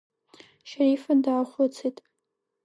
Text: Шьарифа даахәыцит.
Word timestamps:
Шьарифа 0.69 1.13
даахәыцит. 1.23 1.97